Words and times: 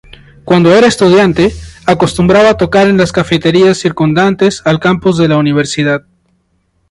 Cuando 0.45 0.73
era 0.73 0.87
estudiante, 0.87 1.53
acostumbraba 1.85 2.57
tocar 2.57 2.87
en 2.87 2.97
las 2.97 3.11
cafeterías 3.11 3.77
circundantes 3.77 4.63
al 4.65 4.79
campus 4.79 5.19
de 5.19 5.27
la 5.27 5.37
universidad. 5.37 6.07